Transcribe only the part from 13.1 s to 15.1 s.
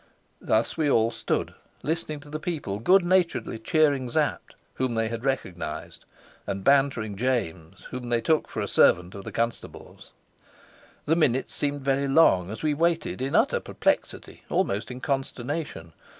in utter perplexity, almost in